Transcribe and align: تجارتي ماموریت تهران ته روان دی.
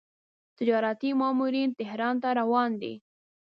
تجارتي 0.57 1.09
ماموریت 1.19 1.71
تهران 1.79 2.15
ته 2.23 2.29
روان 2.39 2.69
دی. 2.81 2.93